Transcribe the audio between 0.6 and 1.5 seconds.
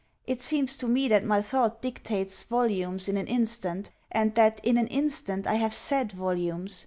to me that my